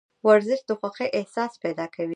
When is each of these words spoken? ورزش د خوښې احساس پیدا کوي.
ورزش 0.27 0.59
د 0.67 0.71
خوښې 0.79 1.07
احساس 1.19 1.51
پیدا 1.63 1.85
کوي. 1.95 2.09